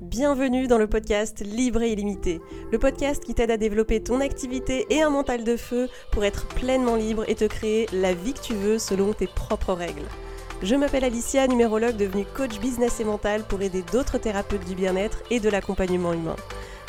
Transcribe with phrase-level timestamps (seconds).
[0.00, 2.40] Bienvenue dans le podcast Libre et illimité,
[2.72, 6.48] le podcast qui t'aide à développer ton activité et un mental de feu pour être
[6.48, 10.08] pleinement libre et te créer la vie que tu veux selon tes propres règles.
[10.62, 15.22] Je m'appelle Alicia, numérologue devenue coach business et mental pour aider d'autres thérapeutes du bien-être
[15.30, 16.36] et de l'accompagnement humain.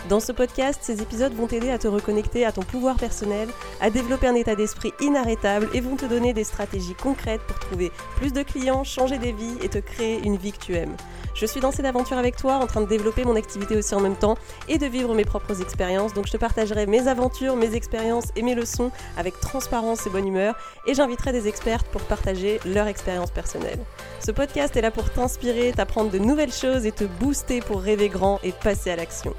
[0.09, 3.47] Dans ce podcast, ces épisodes vont t'aider à te reconnecter à ton pouvoir personnel,
[3.79, 7.91] à développer un état d'esprit inarrêtable et vont te donner des stratégies concrètes pour trouver
[8.17, 10.95] plus de clients, changer des vies et te créer une vie que tu aimes.
[11.35, 14.02] Je suis dans cette aventure avec toi, en train de développer mon activité aussi en
[14.02, 16.13] même temps et de vivre mes propres expériences.
[16.13, 20.27] Donc je te partagerai mes aventures, mes expériences et mes leçons avec transparence et bonne
[20.27, 20.55] humeur
[20.88, 23.80] et j'inviterai des expertes pour partager leur expérience personnelle.
[24.20, 28.09] Ce podcast est là pour t'inspirer, t'apprendre de nouvelles choses et te booster pour rêver
[28.09, 29.36] grand et passer à l'action.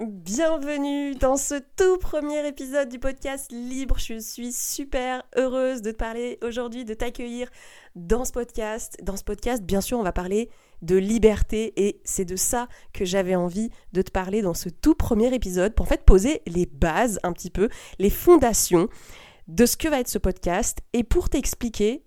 [0.00, 3.98] Bienvenue dans ce tout premier épisode du podcast Libre.
[3.98, 7.50] Je suis super heureuse de te parler aujourd'hui, de t'accueillir
[7.96, 8.96] dans ce podcast.
[9.02, 10.50] Dans ce podcast, bien sûr, on va parler
[10.82, 14.94] de liberté et c'est de ça que j'avais envie de te parler dans ce tout
[14.94, 18.88] premier épisode pour en fait poser les bases un petit peu, les fondations
[19.48, 22.04] de ce que va être ce podcast et pour t'expliquer,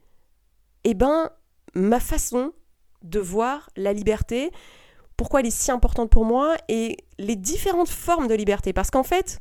[0.86, 1.30] eh ben,
[1.76, 2.54] ma façon
[3.04, 4.50] de voir la liberté,
[5.22, 8.74] pourquoi elle est si importante pour moi et les différentes formes de liberté.
[8.74, 9.40] Parce qu'en fait,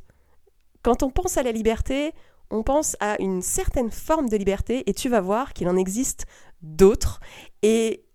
[0.83, 2.11] quand on pense à la liberté,
[2.51, 6.27] on pense à une certaine forme de liberté et tu vas voir qu'il en existe
[6.61, 7.19] d'autres.
[7.63, 8.05] Et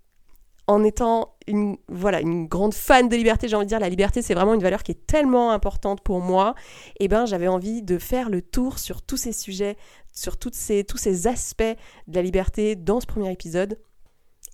[0.68, 4.22] en étant une, voilà, une grande fan de liberté, j'ai envie de dire, la liberté,
[4.22, 6.54] c'est vraiment une valeur qui est tellement importante pour moi.
[7.00, 9.76] Et ben, j'avais envie de faire le tour sur tous ces sujets,
[10.12, 11.64] sur toutes ces, tous ces aspects
[12.06, 13.76] de la liberté dans ce premier épisode.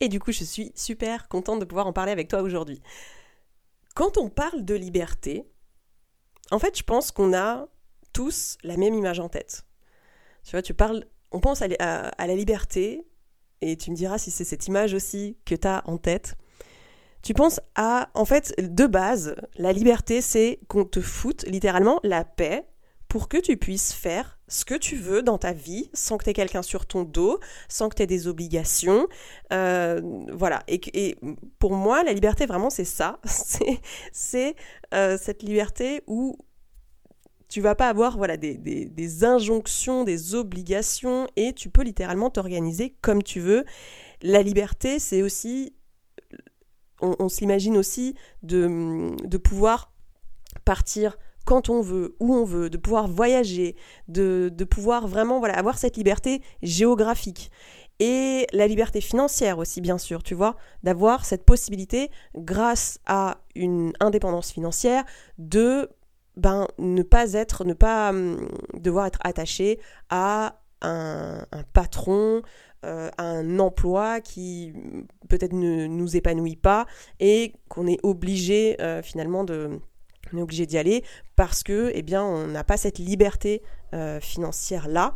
[0.02, 2.82] Et du coup, je suis super contente de pouvoir en parler avec toi aujourd'hui.
[3.94, 5.44] Quand on parle de liberté,
[6.50, 7.68] en fait, je pense qu'on a
[8.12, 9.64] tous la même image en tête.
[10.42, 11.68] Tu vois, tu parles, on pense à,
[12.18, 13.06] la liberté,
[13.60, 16.34] et tu me diras si c'est cette image aussi que tu as en tête.
[17.22, 22.24] Tu penses à, en fait, de base, la liberté, c'est qu'on te foute littéralement la
[22.24, 22.66] paix
[23.12, 26.30] pour que tu puisses faire ce que tu veux dans ta vie sans que tu
[26.30, 29.06] aies quelqu'un sur ton dos, sans que tu aies des obligations.
[29.52, 30.00] Euh,
[30.32, 30.62] voilà.
[30.66, 31.18] Et,
[31.58, 33.20] pour moi, la liberté, vraiment, c'est ça.
[34.12, 34.56] C'est
[34.94, 36.38] euh, cette liberté où
[37.50, 42.96] tu vas pas avoir voilà, des, des, injonctions, des obligations et tu peux littéralement t'organiser
[43.02, 43.66] comme tu veux.
[44.22, 45.74] La liberté, c'est aussi.
[47.02, 49.92] On, s'imagine aussi de, de pouvoir
[50.64, 53.76] partir quand on veut, où on veut, de pouvoir voyager,
[54.08, 57.50] de, de pouvoir vraiment voilà, avoir cette liberté géographique.
[57.98, 63.92] Et la liberté financière aussi, bien sûr, tu vois, d'avoir cette possibilité, grâce à une
[64.00, 65.04] indépendance financière,
[65.38, 65.88] de
[66.36, 69.78] ben, ne pas être, ne pas hum, devoir être attaché
[70.10, 72.42] à un, patron,
[72.84, 74.72] euh, à un emploi qui
[75.28, 76.86] peut-être ne nous épanouit pas
[77.20, 79.80] et qu'on est obligé euh, finalement de
[80.32, 81.04] on est obligé d'y aller
[81.36, 83.62] parce que, eh bien, on n'a pas cette liberté
[83.94, 85.14] euh, financière là.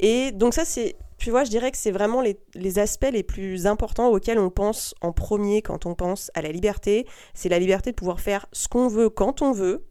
[0.00, 3.66] Et donc ça, c'est, tu vois, je dirais que c'est vraiment les, aspects les plus
[3.66, 7.06] importants auxquels on pense en premier quand on pense à la liberté.
[7.34, 9.86] C'est la liberté de pouvoir faire ce qu'on veut quand on veut,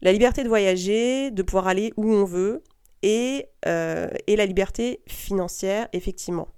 [0.00, 2.62] la liberté de voyager, de pouvoir aller où on veut,
[3.02, 6.48] et, euh, la liberté financière, effectivement.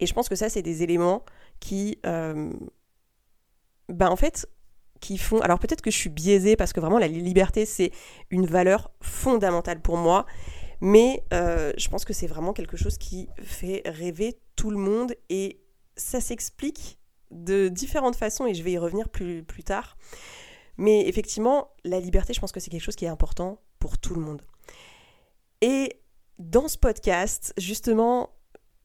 [0.00, 1.24] Et je pense que ça, c'est des éléments
[1.60, 1.98] qui,
[3.88, 4.48] ben en fait,
[5.16, 5.40] font...
[5.40, 7.92] Alors peut-être que je suis biaisée parce que vraiment la liberté, c'est
[8.30, 10.26] une valeur fondamentale pour moi.
[10.80, 15.14] Mais euh, je pense que c'est vraiment quelque chose qui fait rêver tout le monde
[15.30, 15.60] et
[15.96, 16.98] ça s'explique
[17.30, 19.96] de différentes façons et je vais y revenir plus, plus tard.
[20.76, 24.14] Mais effectivement, la liberté, je pense que c'est quelque chose qui est important pour tout
[24.14, 24.42] le monde.
[25.62, 26.00] Et
[26.38, 28.30] dans ce podcast, justement,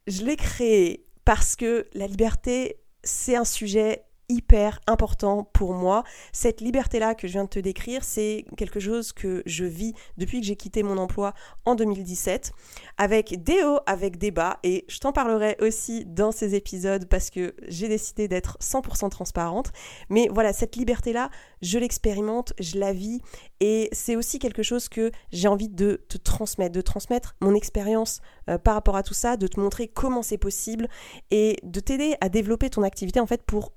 [0.08, 6.04] je l'ai créé parce que la liberté, c'est un sujet hyper important pour moi.
[6.32, 10.40] Cette liberté-là que je viens de te décrire, c'est quelque chose que je vis depuis
[10.40, 11.34] que j'ai quitté mon emploi
[11.66, 12.52] en 2017,
[12.98, 17.30] avec des hauts, avec des bas, et je t'en parlerai aussi dans ces épisodes parce
[17.30, 19.72] que j'ai décidé d'être 100% transparente.
[20.10, 21.30] Mais voilà, cette liberté-là,
[21.62, 23.22] je l'expérimente, je la vis,
[23.60, 28.22] et c'est aussi quelque chose que j'ai envie de te transmettre, de transmettre mon expérience
[28.50, 30.88] euh, par rapport à tout ça, de te montrer comment c'est possible,
[31.32, 33.74] et de t'aider à développer ton activité en fait pour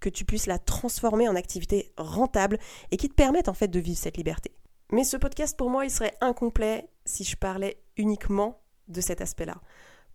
[0.00, 2.58] que tu puisses la transformer en activité rentable
[2.90, 4.52] et qui te permette en fait de vivre cette liberté.
[4.92, 9.60] Mais ce podcast pour moi, il serait incomplet si je parlais uniquement de cet aspect-là.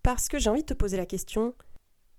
[0.03, 1.53] Parce que j'ai envie de te poser la question,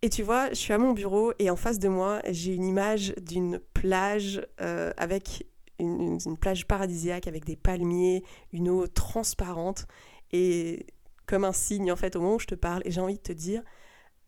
[0.02, 2.64] et tu vois, je suis à mon bureau et en face de moi, j'ai une
[2.64, 5.46] image d'une plage euh, avec
[5.78, 9.86] une, une, plage paradisiaque avec des palmiers, une eau transparente
[10.32, 10.86] et
[11.26, 12.82] comme un signe en fait au moment où je te parle.
[12.84, 13.62] Et j'ai envie de te dire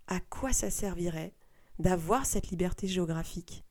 [0.07, 1.35] à quoi ça servirait
[1.79, 3.65] d'avoir cette liberté géographique,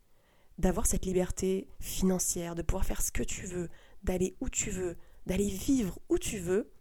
[0.57, 3.69] d'avoir cette liberté financière, de pouvoir faire ce que tu veux,
[4.03, 6.71] d'aller où tu veux, d'aller vivre où tu veux,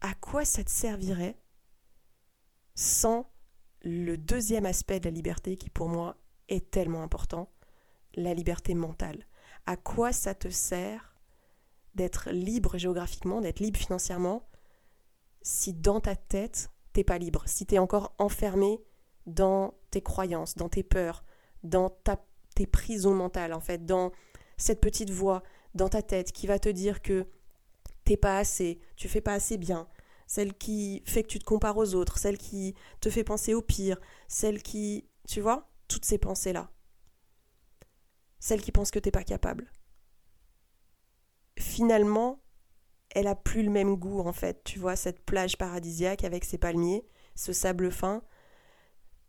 [0.00, 1.38] à quoi ça te servirait
[2.74, 3.30] sans
[3.82, 6.16] le deuxième aspect de la liberté qui pour moi
[6.48, 7.50] est tellement important,
[8.14, 9.26] la liberté mentale.
[9.66, 11.14] À quoi ça te sert
[11.94, 14.48] d'être libre géographiquement, d'être libre financièrement,
[15.42, 18.80] si dans ta tête, t'es pas libre, si tu es encore enfermé
[19.26, 21.24] dans tes croyances, dans tes peurs,
[21.62, 22.24] dans ta,
[22.54, 24.12] tes prisons mentales, en fait, dans
[24.56, 25.42] cette petite voix
[25.74, 27.26] dans ta tête qui va te dire que
[28.04, 29.88] t'es pas assez, tu fais pas assez bien,
[30.26, 33.62] celle qui fait que tu te compares aux autres, celle qui te fait penser au
[33.62, 36.70] pire, celle qui, tu vois, toutes ces pensées-là.
[38.38, 39.72] Celle qui pense que t'es pas capable.
[41.58, 42.42] Finalement,
[43.10, 46.58] elle a plus le même goût en fait, tu vois, cette plage paradisiaque avec ses
[46.58, 48.22] palmiers, ce sable fin.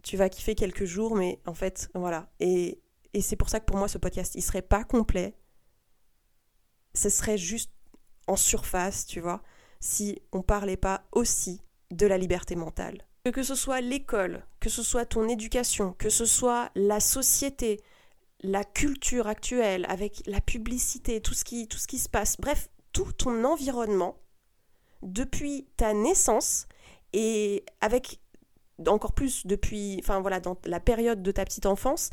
[0.06, 2.30] Tu vas kiffer quelques jours, mais en fait, voilà.
[2.40, 2.80] Et,
[3.14, 5.36] et c'est pour ça que pour moi, ce podcast, il serait pas complet.
[6.94, 7.72] Ce serait juste
[8.28, 9.42] en surface, tu vois
[9.86, 11.62] si on parlait pas aussi
[11.92, 13.06] de la liberté mentale.
[13.32, 17.82] Que ce soit l'école, que ce soit ton éducation, que ce soit la société,
[18.42, 22.70] la culture actuelle, avec la publicité, tout ce qui, tout ce qui se passe, bref,
[22.94, 24.18] tout ton environnement,
[25.02, 26.68] depuis ta naissance
[27.14, 28.20] et avec
[28.88, 32.10] encore plus depuis, enfin voilà, dans la période de ta petite enfance,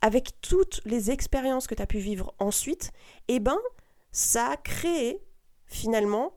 [0.00, 2.90] avec toutes les expériences que tu as pu vivre ensuite,
[3.28, 3.58] eh ben,
[4.10, 5.22] ça a créé
[5.66, 6.34] finalement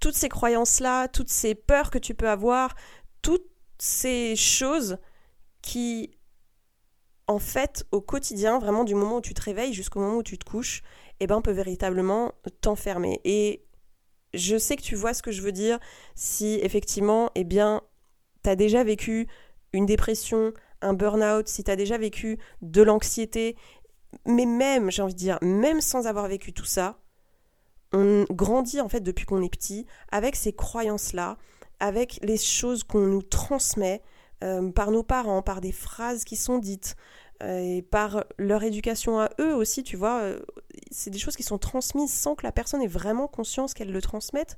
[0.00, 2.74] toutes ces croyances-là, toutes ces peurs que tu peux avoir,
[3.22, 3.48] toutes
[3.78, 4.98] ces choses
[5.62, 6.16] qui,
[7.26, 10.38] en fait, au quotidien, vraiment du moment où tu te réveilles jusqu'au moment où tu
[10.38, 10.82] te couches,
[11.20, 13.20] eh ben, peut véritablement t'enfermer.
[13.24, 13.64] Et
[14.34, 15.78] je sais que tu vois ce que je veux dire
[16.14, 17.82] si effectivement, eh bien,
[18.42, 19.28] tu as déjà vécu
[19.72, 23.56] une dépression, un burn-out, si tu as déjà vécu de l'anxiété,
[24.26, 26.98] mais même, j'ai envie de dire, même sans avoir vécu tout ça,
[27.92, 31.36] on grandit en fait depuis qu'on est petit avec ces croyances-là,
[31.80, 34.02] avec les choses qu'on nous transmet
[34.42, 36.96] euh, par nos parents, par des phrases qui sont dites,
[37.42, 40.20] et par leur éducation à eux aussi, tu vois.
[40.20, 40.40] Euh,
[40.90, 44.02] c'est des choses qui sont transmises sans que la personne ait vraiment conscience qu'elle le
[44.02, 44.56] transmette,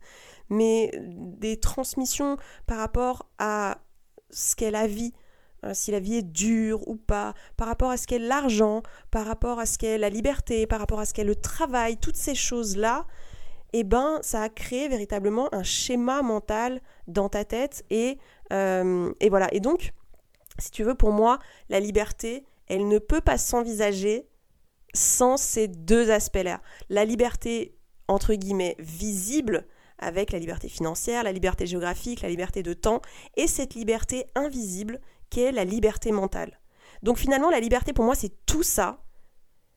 [0.48, 2.36] mais des transmissions
[2.66, 3.78] par rapport à
[4.30, 5.12] ce qu'elle a vie,
[5.72, 9.58] si la vie est dure ou pas, par rapport à ce qu'est l'argent, par rapport
[9.60, 13.06] à ce qu'est la liberté, par rapport à ce qu'est le travail, toutes ces choses-là,
[13.76, 17.84] eh ben, ça a créé véritablement un schéma mental dans ta tête.
[17.90, 18.18] Et,
[18.52, 19.52] euh, et voilà.
[19.52, 19.92] Et donc,
[20.60, 24.28] si tu veux, pour moi, la liberté, elle ne peut pas s'envisager
[24.94, 26.60] sans ces deux aspects-là.
[26.88, 27.76] La liberté,
[28.08, 29.66] entre guillemets, visible,
[29.98, 33.00] avec la liberté financière, la liberté géographique, la liberté de temps,
[33.36, 35.00] et cette liberté invisible
[35.30, 36.60] qui est la liberté mentale.
[37.02, 39.04] Donc finalement, la liberté pour moi, c'est tout ça,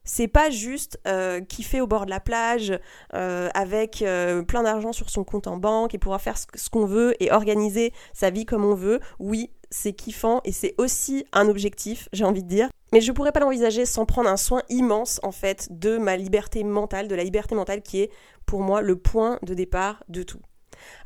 [0.07, 2.74] c'est pas juste euh, kiffer au bord de la plage
[3.13, 6.86] euh, avec euh, plein d'argent sur son compte en banque et pouvoir faire ce, qu'on
[6.86, 9.01] veut et organiser sa vie comme on veut.
[9.19, 12.69] Oui, c'est kiffant et c'est aussi un objectif, j'ai envie de dire.
[12.94, 16.63] Mais je pourrais pas l'envisager sans prendre un soin immense en fait de ma liberté
[16.63, 18.12] mentale, de la liberté mentale qui est
[18.45, 20.39] pour moi le point de départ de tout.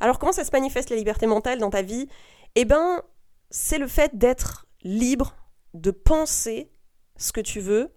[0.00, 2.08] Alors comment ça se manifeste la liberté mentale dans ta vie?
[2.54, 3.02] Eh ben,
[3.50, 5.36] c'est le fait d'être libre
[5.74, 6.70] de penser
[7.16, 7.92] ce que tu veux,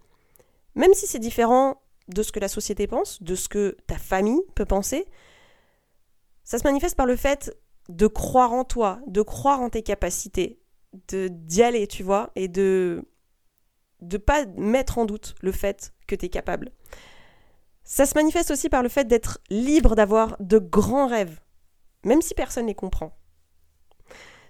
[0.75, 4.42] même si c'est différent de ce que la société pense, de ce que ta famille
[4.56, 5.06] peut penser,
[6.44, 7.56] ça se manifeste par le fait
[7.89, 10.60] de croire en toi, de croire en tes capacités,
[11.10, 13.04] de d'y aller, tu vois, et de
[14.02, 16.72] de pas mettre en doute le fait que tu es capable.
[17.84, 21.40] Ça se manifeste aussi par le fait d'être libre d'avoir de grands rêves,
[22.04, 23.16] même si personne ne les comprend.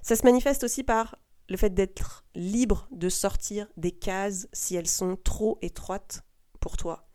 [0.01, 1.17] Ça se manifeste aussi par
[1.49, 6.23] le fait d'être libre de sortir des cases si elles sont trop étroites
[6.59, 7.07] pour toi.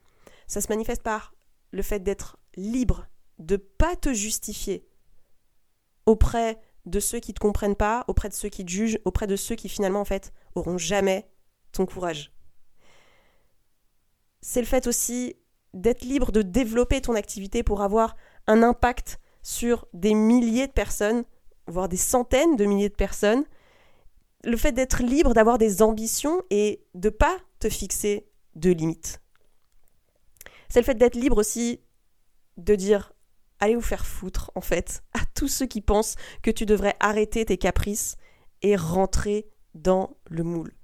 [0.47, 1.35] Ça se manifeste par
[1.73, 3.07] le fait d'être libre,
[3.39, 4.89] de pas te justifier
[6.07, 9.37] auprès de ceux qui te comprennent pas, auprès de ceux qui te jugent, auprès de
[9.37, 11.31] ceux qui finalement en fait auront jamais
[11.73, 12.33] ton courage.
[14.41, 15.37] C'est le fait aussi
[15.75, 21.25] d'être libre de développer ton activité pour avoir un impact sur des milliers de personnes,
[21.67, 23.45] voire des centaines de milliers de personnes,
[24.45, 29.21] le fait d'être libre, d'avoir des ambitions et de pas te fixer de limites.
[30.69, 31.81] C'est le fait d'être libre aussi
[32.57, 33.13] de dire
[33.59, 37.45] allez vous faire foutre en fait à tous ceux qui pensent que tu devrais arrêter
[37.45, 38.17] tes caprices
[38.63, 40.75] et rentrer dans le moule.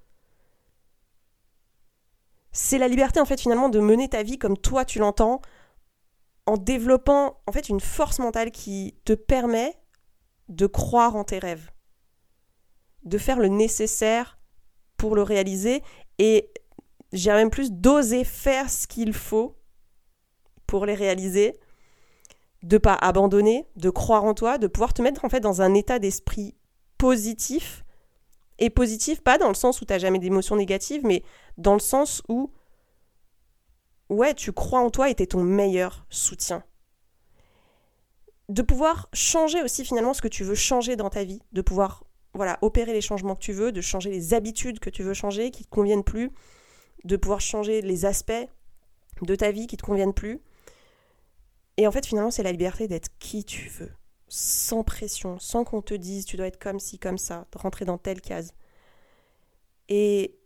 [2.58, 5.42] C'est la liberté en fait finalement de mener ta vie comme toi tu l'entends
[6.46, 9.78] en développant en fait une force mentale qui te permet
[10.48, 11.70] de croire en tes rêves
[13.04, 14.38] de faire le nécessaire
[14.96, 15.82] pour le réaliser
[16.18, 16.50] et
[17.12, 19.58] j'ai même plus d'oser faire ce qu'il faut
[20.66, 21.60] pour les réaliser,
[22.62, 25.74] de pas abandonner, de croire en toi, de pouvoir te mettre en fait dans un
[25.74, 26.56] état d'esprit
[26.96, 27.84] positif
[28.58, 31.22] et positif pas dans le sens où tu n'as jamais d'émotions négatives mais
[31.58, 32.50] dans le sens où
[34.08, 36.62] ouais, tu crois en toi et es ton meilleur soutien.
[38.48, 42.04] De pouvoir changer aussi finalement ce que tu veux changer dans ta vie, de pouvoir
[42.34, 45.50] voilà, opérer les changements que tu veux, de changer les habitudes que tu veux changer,
[45.50, 46.30] qui ne te conviennent plus,
[47.04, 48.32] de pouvoir changer les aspects
[49.22, 50.40] de ta vie qui ne te conviennent plus.
[51.76, 53.90] Et en fait, finalement, c'est la liberté d'être qui tu veux,
[54.28, 57.98] sans pression, sans qu'on te dise tu dois être comme ci, comme ça, rentrer dans
[57.98, 58.54] telle case.
[59.88, 60.38] Et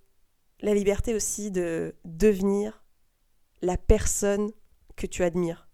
[0.60, 2.84] la liberté aussi de devenir
[3.62, 4.50] la personne
[4.96, 5.68] que tu admires.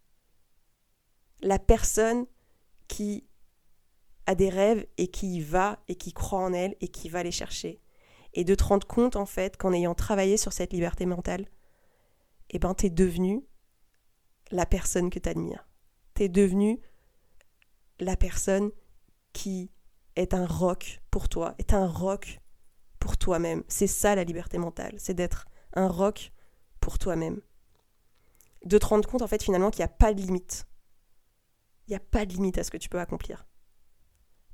[1.43, 2.27] La personne
[2.89, 3.27] qui
[4.27, 7.23] a des rêves et qui y va et qui croit en elle et qui va
[7.23, 7.81] les chercher.
[8.35, 11.47] Et de te rendre compte en fait qu'en ayant travaillé sur cette liberté mentale,
[12.51, 13.45] eh ben t'es devenu
[14.51, 15.67] la personne que tu admires.
[16.15, 16.81] T'es devenu
[18.01, 18.71] la personne
[19.33, 19.71] qui
[20.17, 22.41] est un rock pour toi, est un rock
[22.99, 23.63] pour toi-même.
[23.69, 26.33] C'est ça la liberté mentale, c'est d'être un rock
[26.81, 27.41] pour toi-même.
[28.65, 30.67] De te rendre compte en fait finalement qu'il n'y a pas de limite.
[31.87, 33.47] Il n'y a pas de limite à ce que tu peux accomplir.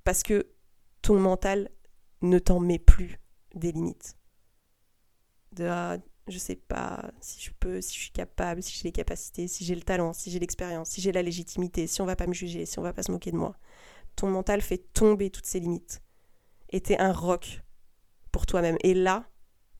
[0.04, 0.52] Parce que
[1.00, 1.70] ton mental
[2.20, 3.20] ne t'en met plus
[3.54, 4.16] des limites.
[5.52, 5.98] De ah,
[6.28, 9.64] je sais pas si je peux, si je suis capable, si j'ai les capacités, si
[9.64, 12.32] j'ai le talent, si j'ai l'expérience, si j'ai la légitimité, si on va pas me
[12.32, 13.56] juger, si on va pas se moquer de moi.
[14.16, 16.02] Ton mental fait tomber toutes ces limites.
[16.70, 17.62] Et t'es un roc
[18.30, 18.76] pour toi-même.
[18.82, 19.28] Et là,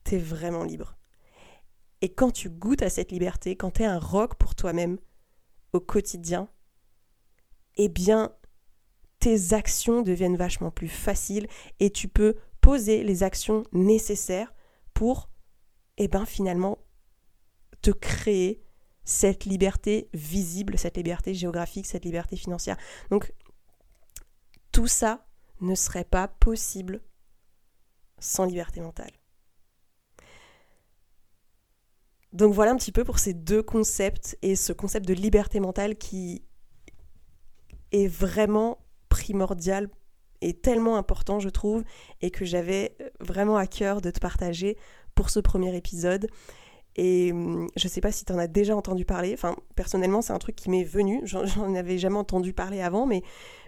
[0.03, 0.97] t'es vraiment libre.
[2.01, 4.97] Et quand tu goûtes à cette liberté, quand t'es un roc pour toi-même
[5.71, 6.49] au quotidien,
[7.75, 8.31] eh bien,
[9.19, 11.47] tes actions deviennent vachement plus faciles
[11.79, 14.53] et tu peux poser les actions nécessaires
[14.93, 15.29] pour,
[15.97, 16.79] eh ben, finalement,
[17.81, 18.63] te créer
[19.03, 22.77] cette liberté visible, cette liberté géographique, cette liberté financière.
[23.09, 23.33] Donc,
[24.71, 25.25] tout ça
[25.61, 27.01] ne serait pas possible
[28.19, 29.11] sans liberté mentale.
[32.31, 35.95] Donc voilà un petit peu pour ces deux concepts et ce concept de liberté mentale
[35.95, 36.43] qui
[37.91, 39.89] est vraiment primordial
[40.41, 41.83] et tellement important, je trouve,
[42.21, 44.77] et que j'avais vraiment à cœur de te partager
[45.15, 46.27] pour ce premier épisode.
[46.95, 49.33] Et hum, je sais pas si tu en as déjà entendu parler.
[49.33, 51.21] Enfin, personnellement, c'est un truc qui m'est venu.
[51.25, 53.23] J'en avais jamais entendu parler avant, mais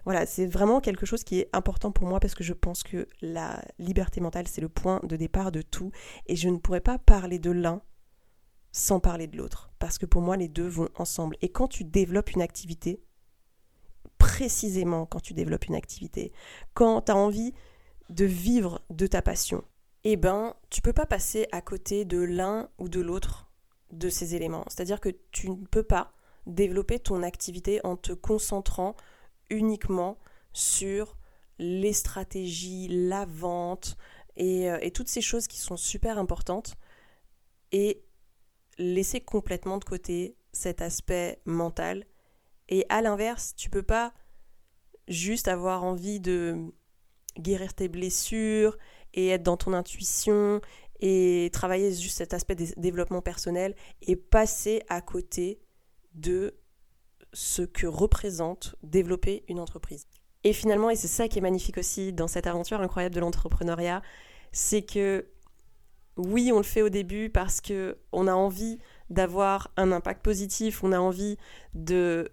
[0.06, 3.08] voilà, c'est vraiment quelque chose qui est important pour moi parce que je pense que
[3.22, 5.92] la liberté mentale, c'est le point de départ de tout.
[6.28, 7.82] Et je ne pourrais pas parler de l'un
[8.72, 9.72] sans parler de l'autre.
[9.80, 11.38] Parce que pour moi, les deux vont ensemble.
[11.42, 13.02] Et quand tu développes une activité,
[14.18, 16.32] précisément quand tu développes une activité,
[16.74, 17.54] quand tu as envie
[18.10, 19.64] de vivre de ta passion,
[20.08, 23.52] eh ben, tu peux pas passer à côté de l'un ou de l'autre
[23.92, 24.64] de ces éléments.
[24.68, 26.14] C'est-à-dire que tu ne peux pas
[26.46, 28.96] développer ton activité en te concentrant
[29.50, 30.20] uniquement
[30.54, 31.18] sur
[31.58, 33.98] les stratégies, la vente
[34.36, 36.76] et, euh, et toutes ces choses qui sont super importantes
[37.72, 38.04] et
[38.78, 42.06] laisser complètement de côté cet aspect mental
[42.70, 44.14] et à l'inverse, tu peux pas
[45.08, 46.74] juste avoir envie de
[47.38, 48.78] guérir tes blessures
[49.16, 50.62] et être dans ton intuition
[51.00, 55.60] et travailler juste cet aspect de développement personnel et passer à côté
[56.14, 56.56] de
[57.34, 60.08] ce que représente développer une entreprise.
[60.44, 64.02] Et finalement, et c'est ça qui est magnifique aussi dans cette aventure incroyable de l'entrepreneuriat,
[64.52, 65.28] c'est que
[66.18, 68.78] oui, on le fait au début parce que on a envie
[69.10, 71.38] d'avoir un impact positif, on a envie
[71.74, 72.32] de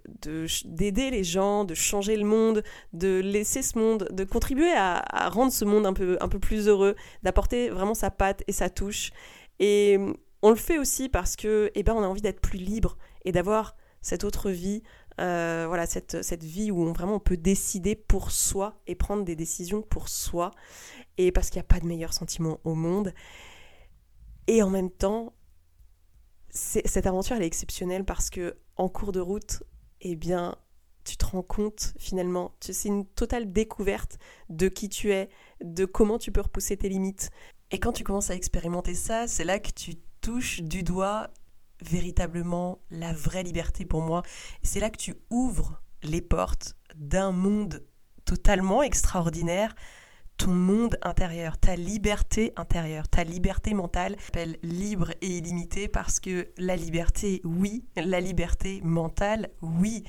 [0.64, 2.62] d'aider les gens, de changer le monde,
[2.92, 6.68] de laisser ce monde, de contribuer à, rendre ce monde un peu, un peu plus
[6.68, 9.10] heureux, d'apporter vraiment sa patte et sa touche.
[9.58, 9.98] Et
[10.42, 13.32] on le fait aussi parce que eh ben, on a envie d'être plus libre et
[13.32, 14.82] d'avoir cette autre vie,
[15.20, 19.24] euh, voilà, cette, cette vie où on, vraiment on peut décider pour soi et prendre
[19.24, 20.50] des décisions pour soi.
[21.18, 23.12] Et parce qu'il n'y a pas de meilleur sentiment au monde.
[24.46, 25.34] Et en même temps,
[26.84, 29.62] cette aventure elle est exceptionnelle parce que en cours de route,
[30.00, 30.56] eh bien,
[31.04, 35.28] tu te rends compte finalement, c'est une totale découverte de qui tu es,
[35.62, 37.30] de comment tu peux repousser tes limites.
[37.70, 41.30] Et quand tu commences à expérimenter ça, c'est là que tu touches du doigt
[41.82, 44.22] véritablement la vraie liberté pour moi.
[44.62, 47.84] C'est là que tu ouvres les portes d'un monde
[48.24, 49.74] totalement extraordinaire
[50.36, 56.48] ton monde intérieur, ta liberté intérieure, ta liberté mentale s'appelle libre et illimitée parce que
[56.58, 60.04] la liberté, oui, la liberté mentale, oui.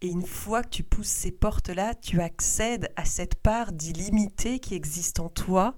[0.00, 4.74] Et une fois que tu pousses ces portes-là, tu accèdes à cette part d'illimité qui
[4.74, 5.76] existe en toi.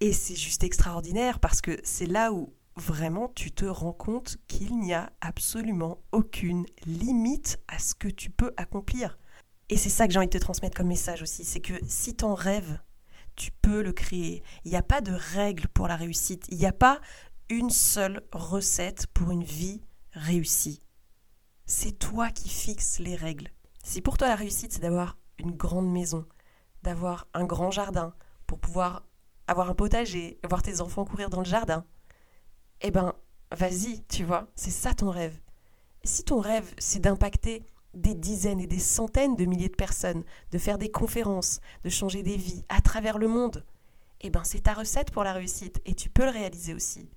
[0.00, 4.78] Et c'est juste extraordinaire parce que c'est là où vraiment tu te rends compte qu'il
[4.78, 9.18] n'y a absolument aucune limite à ce que tu peux accomplir.
[9.70, 12.16] Et c'est ça que j'ai envie de te transmettre comme message aussi, c'est que si
[12.16, 12.80] ton rêve,
[13.36, 14.42] tu peux le créer.
[14.64, 16.44] Il n'y a pas de règle pour la réussite.
[16.48, 17.00] Il n'y a pas
[17.48, 19.80] une seule recette pour une vie
[20.12, 20.82] réussie.
[21.66, 23.48] C'est toi qui fixes les règles.
[23.84, 26.26] Si pour toi la réussite, c'est d'avoir une grande maison,
[26.82, 28.12] d'avoir un grand jardin,
[28.48, 29.06] pour pouvoir
[29.46, 31.84] avoir un potager, voir tes enfants courir dans le jardin,
[32.80, 33.14] eh ben,
[33.52, 35.38] vas-y, tu vois, c'est ça ton rêve.
[36.02, 40.58] Si ton rêve, c'est d'impacter des dizaines et des centaines de milliers de personnes, de
[40.58, 43.64] faire des conférences, de changer des vies à travers le monde,
[44.20, 47.08] eh ben c'est ta recette pour la réussite et tu peux le réaliser aussi.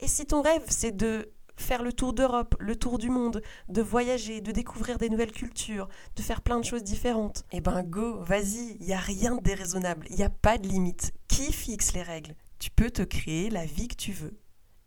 [0.00, 3.82] Et si ton rêve c'est de faire le tour d'Europe, le tour du monde, de
[3.82, 8.22] voyager, de découvrir des nouvelles cultures, de faire plein de choses différentes, eh ben go,
[8.22, 11.12] vas-y, il n'y a rien de déraisonnable, il n'y a pas de limite.
[11.28, 12.34] Qui fixe les règles?
[12.58, 14.38] Tu peux te créer la vie que tu veux.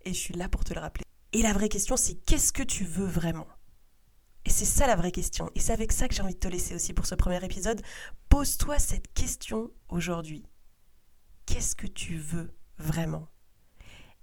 [0.05, 1.03] Et je suis là pour te le rappeler.
[1.33, 3.47] Et la vraie question c'est qu'est-ce que tu veux vraiment?
[4.49, 5.51] Et c'est ça la vraie question.
[5.53, 7.83] Et c'est avec ça que j'ai envie de te laisser aussi pour ce premier épisode.
[8.29, 10.43] Pose-toi cette question aujourd'hui.
[11.45, 13.27] Qu'est-ce que tu veux vraiment?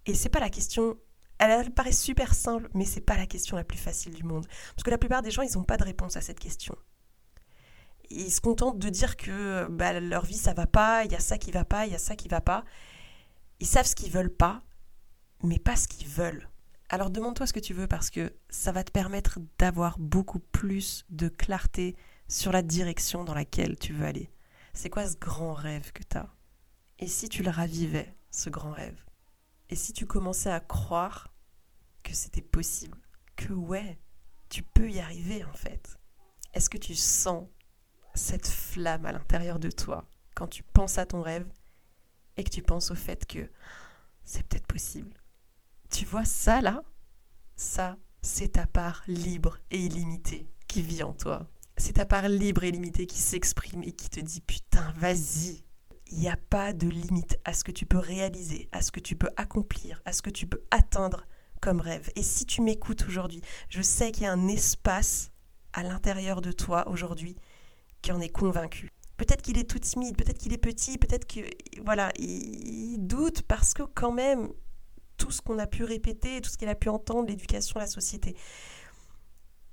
[0.04, 0.98] Et c'est pas la question.
[1.38, 4.48] Elle, paraît super simple, mais c'est pas la question la plus facile du monde.
[4.74, 6.74] Parce que la plupart des gens, ils n'ont pas de réponse à cette question.
[8.10, 11.20] Ils se contentent de dire que bah, leur vie, ça va pas, il y a
[11.20, 12.64] ça qui va pas, il y a ça qui va pas.
[13.60, 14.64] Ils savent ce qu'ils veulent pas,
[15.44, 16.48] mais pas ce qu'ils veulent.
[16.88, 21.04] Alors demande-toi ce que tu veux parce que ça va te permettre d'avoir beaucoup plus
[21.10, 21.96] de clarté
[22.28, 24.30] sur la direction dans laquelle tu veux aller.
[24.72, 26.32] C'est quoi ce grand rêve que tu as
[27.00, 29.04] Et si tu le ravivais, ce grand rêve?
[29.68, 31.34] Et si tu commençais à croire
[32.04, 32.98] que c'était possible
[33.34, 33.98] Que ouais,
[34.48, 35.98] tu peux y arriver en fait?
[36.54, 37.48] Est-ce que tu sens
[38.14, 41.50] cette flamme à l'intérieur de toi quand tu penses à ton rêve
[42.36, 43.50] et que tu penses au fait que
[44.24, 45.16] c'est peut-être possible?
[45.90, 46.82] Tu vois ça là?
[47.56, 51.48] Ça, c'est ta part libre et illimitée qui vit en toi.
[51.76, 55.62] C'est ta part libre et illimitée qui s'exprime et qui te dit putain, vas-y.
[56.12, 59.00] Il n'y a pas de limite à ce que tu peux réaliser, à ce que
[59.00, 61.26] tu peux accomplir, à ce que tu peux atteindre
[61.60, 62.10] comme rêve.
[62.14, 65.32] Et si tu m'écoutes aujourd'hui, je sais qu'il y a un espace
[65.72, 67.36] à l'intérieur de toi aujourd'hui
[68.02, 68.90] qui en est convaincu.
[69.16, 71.40] Peut-être qu'il est tout timide, peut-être qu'il est petit, peut-être que
[71.82, 74.52] voilà, il doute parce que quand même
[75.16, 78.36] tout ce qu'on a pu répéter, tout ce qu'il a pu entendre, l'éducation, la société.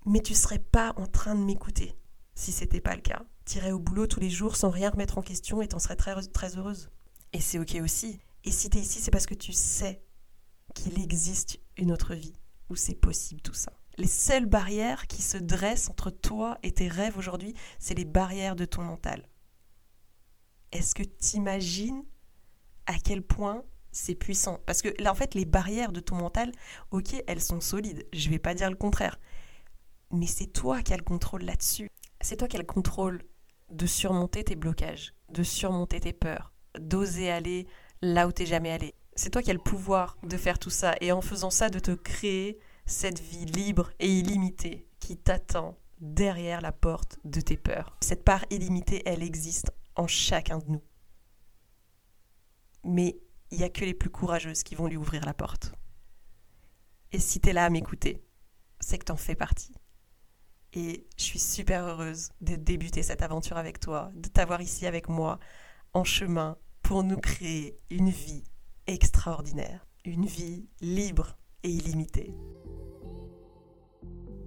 [0.05, 1.95] Mais tu serais pas en train de m'écouter
[2.35, 3.23] si c'était pas le cas.
[3.45, 6.15] T'irais au boulot tous les jours sans rien remettre en question et t'en serais très,
[6.27, 6.89] très heureuse.
[7.33, 8.19] Et c'est ok aussi.
[8.43, 10.03] Et si t'es ici, c'est parce que tu sais
[10.75, 12.33] qu'il existe une autre vie
[12.69, 13.71] où c'est possible tout ça.
[13.97, 18.55] Les seules barrières qui se dressent entre toi et tes rêves aujourd'hui, c'est les barrières
[18.55, 19.27] de ton mental.
[20.71, 22.03] Est-ce que t'imagines
[22.87, 24.59] à quel point c'est puissant.
[24.65, 26.51] Parce que là, en fait, les barrières de ton mental,
[26.91, 28.05] ok, elles sont solides.
[28.11, 29.19] Je vais pas dire le contraire.
[30.11, 31.89] Mais c'est toi qui as le contrôle là-dessus.
[32.19, 33.23] C'est toi qui as le contrôle
[33.71, 37.67] de surmonter tes blocages, de surmonter tes peurs, d'oser aller
[38.01, 38.95] là où t'es jamais allé.
[39.15, 41.79] C'est toi qui as le pouvoir de faire tout ça et en faisant ça, de
[41.79, 47.95] te créer cette vie libre et illimitée qui t'attend derrière la porte de tes peurs.
[48.01, 50.83] Cette part illimitée, elle existe en chacun de nous.
[52.83, 53.17] Mais
[53.53, 55.73] il n'y a que les plus courageuses qui vont lui ouvrir la porte.
[57.11, 58.25] Et si tu es là à m'écouter,
[58.79, 59.75] c'est que tu en fais partie.
[60.73, 65.07] Et je suis super heureuse de débuter cette aventure avec toi, de t'avoir ici avec
[65.07, 65.39] moi,
[65.93, 68.43] en chemin, pour nous créer une vie
[68.87, 72.33] extraordinaire, une vie libre et illimitée.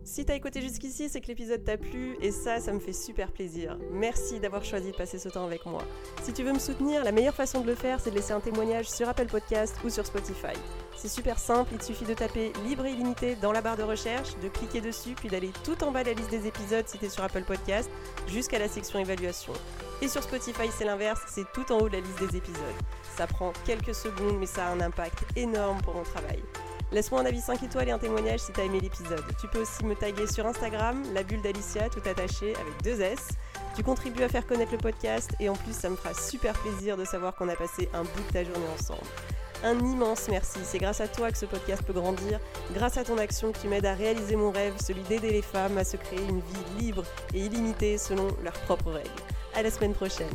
[0.06, 3.32] Si t'as écouté jusqu'ici, c'est que l'épisode t'a plu et ça, ça me fait super
[3.32, 3.76] plaisir.
[3.90, 5.82] Merci d'avoir choisi de passer ce temps avec moi.
[6.22, 8.38] Si tu veux me soutenir, la meilleure façon de le faire, c'est de laisser un
[8.38, 10.56] témoignage sur Apple Podcast ou sur Spotify.
[10.96, 14.38] C'est super simple, il suffit de taper libre et illimité dans la barre de recherche,
[14.40, 17.08] de cliquer dessus, puis d'aller tout en bas de la liste des épisodes si t'es
[17.08, 17.90] sur Apple Podcast,
[18.28, 19.54] jusqu'à la section évaluation.
[20.02, 22.76] Et sur Spotify, c'est l'inverse, c'est tout en haut de la liste des épisodes.
[23.16, 26.40] Ça prend quelques secondes, mais ça a un impact énorme pour mon travail.
[26.92, 29.24] Laisse-moi un avis 5 étoiles et un témoignage si t'as aimé l'épisode.
[29.40, 33.28] Tu peux aussi me taguer sur Instagram, la bulle d'Alicia, tout attaché avec deux S.
[33.74, 36.96] Tu contribues à faire connaître le podcast et en plus ça me fera super plaisir
[36.96, 39.06] de savoir qu'on a passé un bout de ta journée ensemble.
[39.64, 42.38] Un immense merci, c'est grâce à toi que ce podcast peut grandir,
[42.74, 45.78] grâce à ton action que tu m'aides à réaliser mon rêve, celui d'aider les femmes
[45.78, 49.10] à se créer une vie libre et illimitée selon leurs propres règles.
[49.54, 50.28] À la semaine prochaine.